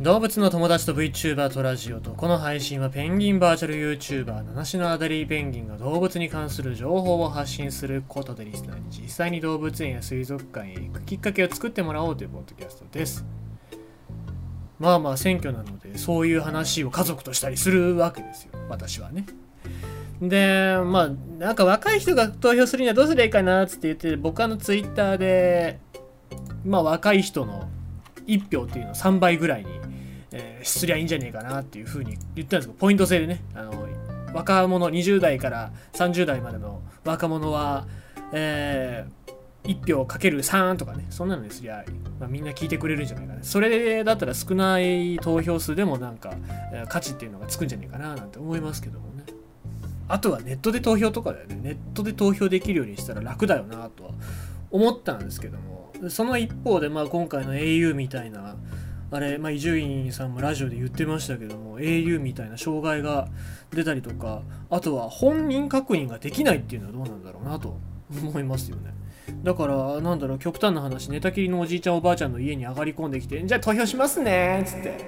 [0.00, 13.24] 動物の友達と VTuber とラジオとこの配信はペンギンバーチャル YouTuber 七種のアダリーペンギンが動物に関する情報を発信することでリスナーに実際に動物園や水族館へ行くきっかけを作ってもらおうというポッドキャストです。
[14.78, 18.50] まあまあ選挙なのでそういう話を家族としたりするわけですよ。
[18.68, 19.24] 私はね。
[20.20, 25.80] でまあなんか若い人が投票するにはどうすればいいかなっつって言って僕あのツイッターで
[26.66, 27.70] まあ若い人の
[28.26, 29.70] 1票っていうのを3倍ぐらいに、
[30.68, 33.42] すりゃいいんじゃねえかなっていうふうに言ったんですけどポイント制でね。
[33.54, 33.86] あの
[34.36, 37.86] 若者20代から30代までの若者は、
[38.32, 41.06] えー、1票かける3とかね。
[41.08, 41.84] そんなのですりゃ、
[42.20, 43.42] まあ、みんな聞いてくれるんじゃないかな。
[43.42, 46.34] それだったら少ない投票数でもなんか、
[46.72, 49.24] え、価値っていうのがつくんじゃねえかななんて思いますけどもね。
[50.08, 51.58] あとはネットで投票とかだよね。
[51.62, 54.10] ネットで投票できるようにしたら楽だよなとは
[54.70, 55.92] 思ったんですけども。
[56.10, 58.56] その一方で、まあ、今回の au みたいな
[59.16, 63.28] あれま伊集院さんもラジオで言ってましたけども au みたいな障害が
[63.70, 67.78] 出たりとかあとは本人確認ができないっていうのはどうなんだろうなと
[68.10, 68.92] 思いますよね。
[69.42, 74.98] だからなんだろう極端な話寝たきりのおじいちゃんおばあちゃんの家に上がり込んできてじゃあ投票しますねっつって。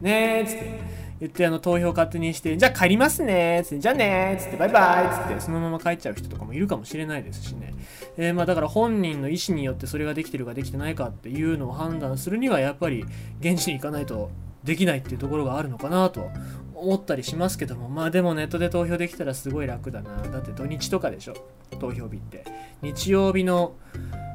[0.00, 0.89] ねっつって。
[1.20, 7.74] 言ってあの投票勝手にしてじゃあ帰りますねつってじゃあねつってバイバイつってそのまま帰っちゃう人とかもいるかもしれないですしね、
[8.16, 13.04] えー、まあだから本人の意思によってそれができてるかできてないかっていうのを判断するにはやっぱり
[13.40, 14.30] 現地に行かないと
[14.64, 16.30] できないっていうところがあるのかなと
[16.74, 17.88] 思ったりしますけども。
[17.88, 21.34] まあでもネットで投票できたらすごい楽だなだって土日とかでしょ。
[21.78, 22.44] 投票日って。
[22.82, 23.74] 日曜日の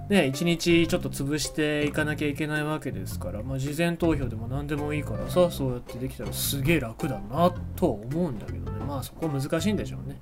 [0.09, 8.85] ね、1日ちょっと潰していかなきゃいけないわけですから、まあ、事前投票でも何でもいいからさそうやってできたらすげえ楽だなと思うんだけどね。
[8.85, 10.21] まあそこ難しいんでしょうね。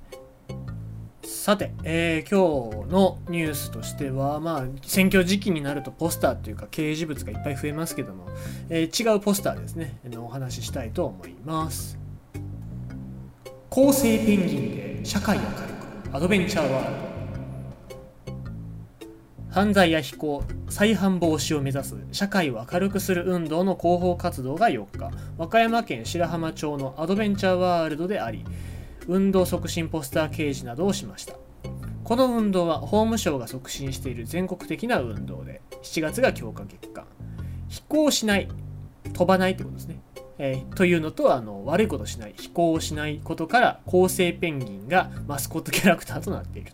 [1.22, 8.28] さて、えー、今日のニュースとしては、まあ、選挙時期になるとポスターっていうか掲示物がいっぱい増えますけども、
[8.70, 11.98] えー、違うポスターですね、のお話ししたいと思います。
[13.68, 17.13] 構成ペンギンで社会明るくアドベンチャーワールド。
[19.54, 28.44] 犯罪や非行、再犯防止を目指す社会を明るくする運動の広報活動が4日、和歌山県白浜町のアドベンチャーワールドであり、
[29.06, 31.34] 運動促進ポスター掲示などをしました。
[32.02, 37.04] この運動は法務省が促進している全国的な運動で、7月が強化月間。
[37.68, 38.48] 飛行しない、
[39.12, 40.00] 飛ばないってことですね。
[40.38, 46.72] えー、というのとあの悪いことしない飛行をしないことから構成ペンギンがマスコットキャラクターとなっている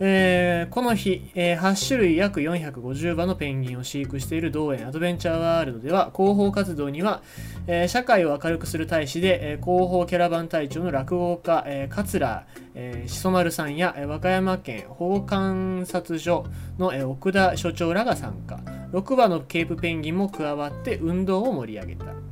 [0.00, 7.22] えー、この日、えー、8種類約450羽のペンギンを飼育している同園アドベンチャーワールドでは広報活動には、
[7.66, 16.46] えー、社会を明るくする大使で、え、広報キャラバン隊長の落語家、え、桂、え、しそ丸さんや、え、和歌山県保護観察所
[16.78, 18.60] の、え、奥田所長らが参加。
[18.92, 22.27] 6羽のケープペンギンも加わって運動を盛り上げた。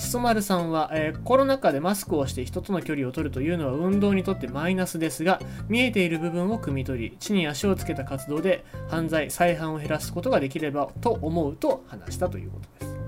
[0.00, 13.00] しそ丸さんは、えー、コロナ禍でマスクをして人との距離を取るというのは運動にとってマイナスですが見えている部分を汲み取り地に足をつけた活動で犯罪再犯を減らすことができればと思うと話したということです。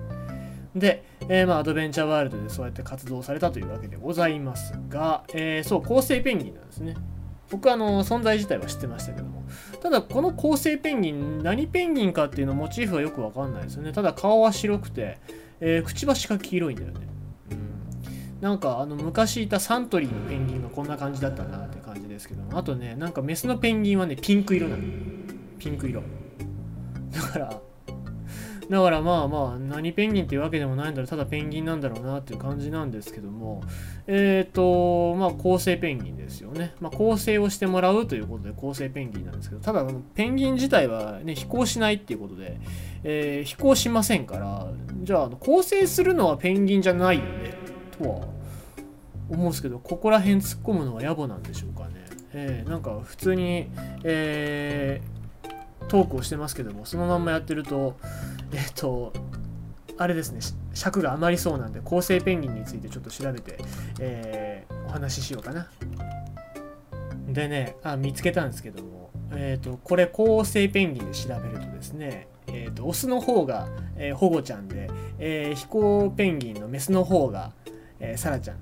[0.75, 6.95] で、えー、まあ、アドベンチャーワールドでそうやって活動されたというわけでございますが、えー、そう構成ペンギンなんですね。
[7.51, 9.43] 僕はあの存在自体は知ってましたけども。
[9.83, 13.93] ただこの構成ペンギン何ペンギンかっていうのモチーフはよくわかんないですよね。
[13.93, 15.19] ただ顔は白くて
[15.65, 17.07] えー、くちばしが黄色いんだよね。
[18.41, 24.83] なんかあの昔いたサントリーのペンギンがこんな感じだったなって感じですけども、あとね、なんかメスのペンギンはね、ピンク色なの。
[25.61, 26.03] ピンク色。
[27.13, 27.61] だから、
[28.73, 33.63] だからまあまあ何ペンギンっていうわけでもないんだろうただペンギンなんだろうなっていう感じなんですけども
[34.07, 42.59] えっ、ー、とまあ構成ペンギンですよね、まあ、構成をしてもらうということで構成ペンギンなんですけどただペンギン自体はね飛行しないっていうことで、
[43.05, 44.67] えー、飛行しませんから
[45.03, 47.55] じゃあ構成するのはペンギンじゃないよね
[47.99, 48.27] とは
[49.29, 52.07] 思うんですけどここら辺突っ込むのは野暮なんでしょうかね。
[52.33, 53.69] えー、なんか普通に、
[54.05, 57.97] えー、トークをしてますけどもそのまんまやってると
[58.53, 59.13] えっ、ー、と
[59.99, 60.41] あれですね
[60.75, 63.59] 尺が余りそうなんで構成ペンギンについてちょっと調べて、
[64.01, 65.69] えー、お話ししようかな。
[67.29, 77.53] でねあ見つけたんですけどもえっ、ー、とこれ構成ペンギンで調べるとですねえーと、オスの方が、えー、保護ちゃんで、えー、飛行ペンギンのメスの方が、
[78.01, 78.59] えー、サラちゃん。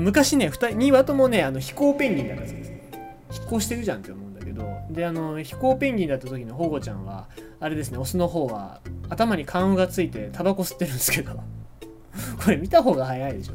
[0.00, 2.72] 昔ね 2, 2羽ともねあの飛行ペンギンだったんです
[3.30, 7.28] 飛行してるじゃんって思けどであの飛行ペンギンだった時の保護ちゃんは
[7.60, 11.32] あれですねオスの方は頭に缶がついてタバコ吸ってるんですけど
[12.44, 13.54] これ見た方が早いでしょ、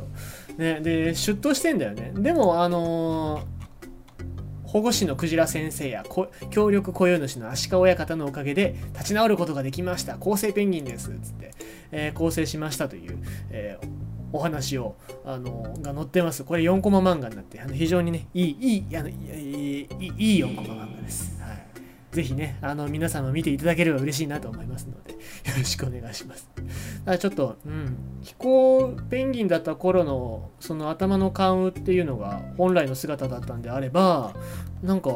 [0.61, 2.11] ね、で出頭してんだよね。
[2.15, 6.03] でもあのー、保護司のクジラ先生や
[6.49, 10.15] 協力雇用主の足利親方のおかげで立ち直ることができました。
[10.15, 11.09] 構成ペンギンです。
[11.09, 11.51] つって、
[11.91, 13.17] えー、構成しましたという、
[13.51, 13.87] えー、
[14.31, 14.95] お話を
[15.25, 19.87] あのが載ってますこれ4コマ漫画になってあの非常にねいいいいあのいい
[20.17, 21.69] いい4コマ漫画ですはい
[22.11, 25.17] ぜひね、あの、皆様見ていただければ嬉しいなと思いますので、よ
[25.55, 26.49] ろしくお願いします。
[27.05, 34.33] ただちょっと、うん、飛行ペンギンだった頃の、その頭の関羽っていうのが本来の姿だったんであれば、
[34.81, 35.11] なんか、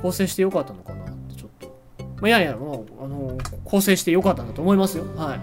[0.00, 1.78] 構成してよかったのかなちょっと。
[1.98, 5.04] まあ、いやいや、もう、あの、構成してよかったんだと思いますよ。
[5.16, 5.40] はい。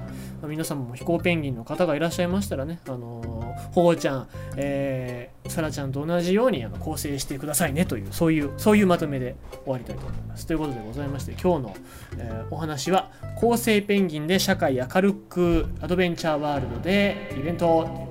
[0.47, 10.47] 皆様も飛行ペンギンの方がいらっしゃいましたらね、あのー、保護ちゃん、えー、さらちゃんと同じようにあの構成してくださいねという、そういう、そういうまとめで終わりたいと思います。
[10.47, 11.75] ということでございまして、今日の、
[12.17, 18.06] えー、お話は、構成ペンギンで社会明るくアドベンチャーワールドでイベント